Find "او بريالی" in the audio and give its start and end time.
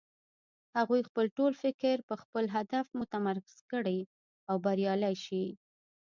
4.49-5.15